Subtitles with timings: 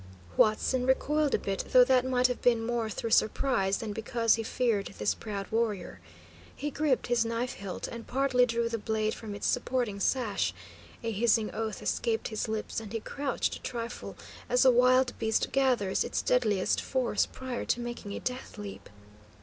[0.35, 4.41] Huatzin recoiled a bit, though that might have been more through surprise than because he
[4.41, 5.99] feared this proud warrior.
[6.55, 10.55] He gripped his knife hilt, and partly drew the blade from its supporting sash.
[11.03, 14.17] A hissing oath escaped his lips, and he crouched a trifle,
[14.49, 18.89] as a wild beast gathers its deadliest force prior to making a death leap.